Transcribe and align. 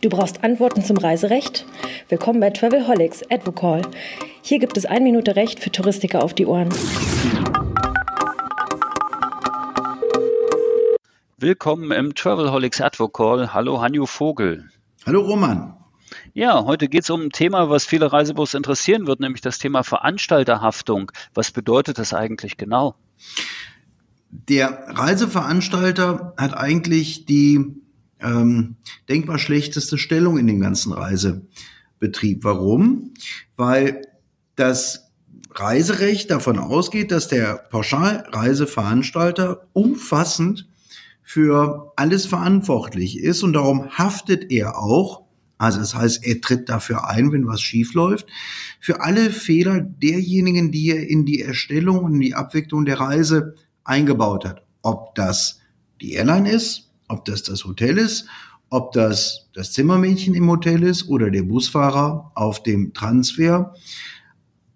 Du 0.00 0.08
brauchst 0.08 0.42
Antworten 0.42 0.82
zum 0.82 0.96
Reiserecht? 0.96 1.66
Willkommen 2.08 2.40
bei 2.40 2.50
Travelholics 2.50 3.22
Advocall. 3.30 3.82
Hier 4.42 4.58
gibt 4.58 4.76
es 4.76 4.86
ein 4.86 5.04
Minute 5.04 5.36
Recht 5.36 5.60
für 5.60 5.70
Touristiker 5.70 6.22
auf 6.22 6.32
die 6.32 6.46
Ohren. 6.46 6.70
Willkommen 11.36 11.90
im 11.92 12.14
Travelholics 12.14 12.80
Advocall. 12.80 13.52
Hallo 13.52 13.80
Hanju 13.82 14.06
Vogel. 14.06 14.70
Hallo 15.04 15.20
Roman. 15.20 15.79
Ja, 16.32 16.64
heute 16.64 16.88
geht 16.88 17.02
es 17.04 17.10
um 17.10 17.22
ein 17.22 17.30
Thema, 17.30 17.70
was 17.70 17.84
viele 17.84 18.12
Reisebüros 18.12 18.54
interessieren 18.54 19.06
wird, 19.06 19.20
nämlich 19.20 19.40
das 19.40 19.58
Thema 19.58 19.82
Veranstalterhaftung. 19.82 21.12
Was 21.34 21.50
bedeutet 21.50 21.98
das 21.98 22.14
eigentlich 22.14 22.56
genau? 22.56 22.94
Der 24.30 24.84
Reiseveranstalter 24.88 26.34
hat 26.36 26.56
eigentlich 26.56 27.26
die 27.26 27.82
ähm, 28.20 28.76
denkbar 29.08 29.38
schlechteste 29.38 29.98
Stellung 29.98 30.38
in 30.38 30.46
dem 30.46 30.60
ganzen 30.60 30.92
Reisebetrieb. 30.92 32.44
Warum? 32.44 33.12
Weil 33.56 34.02
das 34.56 35.10
Reiserecht 35.52 36.30
davon 36.30 36.58
ausgeht, 36.58 37.10
dass 37.10 37.28
der 37.28 37.56
Pauschalreiseveranstalter 37.70 39.66
umfassend 39.72 40.68
für 41.22 41.92
alles 41.96 42.26
verantwortlich 42.26 43.18
ist 43.18 43.42
und 43.42 43.52
darum 43.54 43.90
haftet 43.90 44.50
er 44.50 44.78
auch, 44.78 45.22
also 45.60 45.78
das 45.78 45.94
heißt, 45.94 46.24
er 46.26 46.40
tritt 46.40 46.70
dafür 46.70 47.06
ein, 47.06 47.32
wenn 47.32 47.46
was 47.46 47.60
schief 47.60 47.92
läuft, 47.92 48.28
für 48.80 49.02
alle 49.02 49.28
Fehler 49.28 49.82
derjenigen, 49.82 50.72
die 50.72 50.88
er 50.88 51.06
in 51.06 51.26
die 51.26 51.42
Erstellung 51.42 52.02
und 52.02 52.14
in 52.14 52.20
die 52.20 52.34
Abwicklung 52.34 52.86
der 52.86 52.98
Reise 52.98 53.54
eingebaut 53.84 54.46
hat. 54.46 54.62
Ob 54.80 55.14
das 55.14 55.60
die 56.00 56.14
Airline 56.14 56.50
ist, 56.50 56.90
ob 57.08 57.26
das 57.26 57.42
das 57.42 57.66
Hotel 57.66 57.98
ist, 57.98 58.24
ob 58.70 58.92
das 58.92 59.50
das 59.52 59.72
Zimmermädchen 59.72 60.34
im 60.34 60.48
Hotel 60.48 60.82
ist 60.82 61.10
oder 61.10 61.30
der 61.30 61.42
Busfahrer 61.42 62.32
auf 62.34 62.62
dem 62.62 62.94
Transfer. 62.94 63.74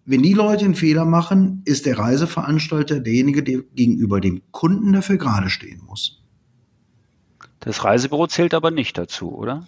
Wenn 0.05 0.23
die 0.23 0.35
Leute 0.35 0.67
einen 0.67 0.75
Fehler 0.75 1.07
machen, 1.07 1.63
ist 1.65 1.87
der 1.87 1.98
Reiseveranstalter 1.98 3.01
derjenige, 3.01 3.43
der 3.43 3.63
gegenüber 3.75 4.21
dem 4.21 4.43
Kunden 4.51 4.93
dafür 4.93 5.17
gerade 5.17 5.48
stehen 5.48 5.81
muss. 5.87 6.23
Das 7.65 7.83
Reisebüro 7.83 8.27
zählt 8.27 8.55
aber 8.55 8.70
nicht 8.70 8.98
dazu, 8.98 9.34
oder? 9.34 9.67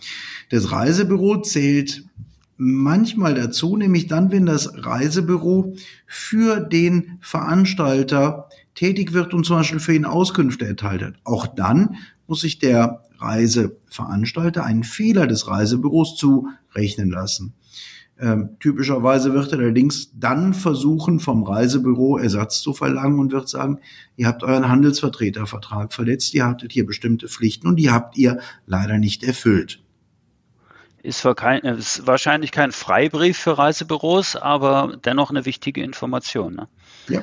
Das 0.50 0.70
Reisebüro 0.70 1.40
zählt 1.40 2.04
manchmal 2.58 3.34
dazu, 3.34 3.76
nämlich 3.76 4.06
dann, 4.06 4.30
wenn 4.30 4.46
das 4.46 4.70
Reisebüro 4.74 5.74
für 6.06 6.60
den 6.60 7.18
Veranstalter 7.20 8.48
tätig 8.74 9.12
wird 9.12 9.34
und 9.34 9.44
zum 9.44 9.56
Beispiel 9.56 9.80
für 9.80 9.94
ihn 9.94 10.04
Auskünfte 10.04 10.66
erteilt 10.66 11.14
Auch 11.24 11.46
dann 11.46 11.96
muss 12.26 12.40
sich 12.40 12.58
der 12.58 13.02
Reiseveranstalter 13.18 14.64
einen 14.64 14.84
Fehler 14.84 15.26
des 15.26 15.48
Reisebüros 15.48 16.16
zurechnen 16.16 17.10
lassen. 17.10 17.54
Ähm, 18.18 18.56
typischerweise 18.60 19.34
wird 19.34 19.52
er 19.52 19.58
allerdings 19.58 20.10
dann 20.18 20.54
versuchen, 20.54 21.20
vom 21.20 21.42
Reisebüro 21.42 22.16
Ersatz 22.16 22.62
zu 22.62 22.72
verlangen 22.72 23.18
und 23.18 23.32
wird 23.32 23.48
sagen, 23.48 23.80
ihr 24.16 24.26
habt 24.26 24.42
euren 24.42 24.68
Handelsvertretervertrag 24.68 25.92
verletzt, 25.92 26.32
ihr 26.32 26.46
hattet 26.46 26.72
hier 26.72 26.86
bestimmte 26.86 27.28
Pflichten 27.28 27.66
und 27.66 27.76
die 27.76 27.90
habt 27.90 28.16
ihr 28.16 28.40
leider 28.64 28.96
nicht 28.98 29.22
erfüllt. 29.22 29.82
Ist, 31.02 31.28
kein, 31.36 31.60
ist 31.60 32.06
wahrscheinlich 32.06 32.52
kein 32.52 32.72
Freibrief 32.72 33.38
für 33.38 33.58
Reisebüros, 33.58 34.34
aber 34.34 34.98
dennoch 35.04 35.30
eine 35.30 35.44
wichtige 35.44 35.82
Information. 35.82 36.54
Ne? 36.54 36.68
Ja. 37.08 37.20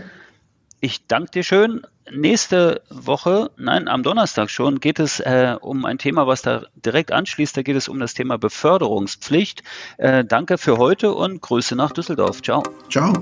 Ich 0.83 1.07
danke 1.07 1.31
dir 1.31 1.43
schön. 1.43 1.83
Nächste 2.11 2.81
Woche, 2.89 3.51
nein, 3.55 3.87
am 3.87 4.03
Donnerstag 4.03 4.49
schon, 4.49 4.81
geht 4.81 4.99
es 4.99 5.21
äh, 5.21 5.55
um 5.61 5.85
ein 5.85 5.97
Thema, 5.97 6.27
was 6.27 6.41
da 6.41 6.63
direkt 6.75 7.13
anschließt. 7.13 7.55
Da 7.55 7.61
geht 7.61 7.77
es 7.77 7.87
um 7.87 8.01
das 8.01 8.13
Thema 8.13 8.37
Beförderungspflicht. 8.37 9.63
Äh, 9.97 10.25
danke 10.25 10.57
für 10.57 10.77
heute 10.77 11.13
und 11.13 11.41
Grüße 11.41 11.77
nach 11.77 11.93
Düsseldorf. 11.93 12.41
Ciao. 12.41 12.63
Ciao. 12.91 13.13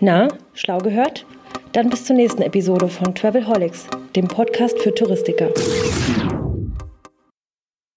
Na, 0.00 0.28
schlau 0.54 0.78
gehört? 0.78 1.26
Dann 1.72 1.90
bis 1.90 2.06
zur 2.06 2.16
nächsten 2.16 2.40
Episode 2.40 2.88
von 2.88 3.14
Travelholics, 3.14 3.86
dem 4.16 4.26
Podcast 4.26 4.78
für 4.78 4.94
Touristiker. 4.94 5.50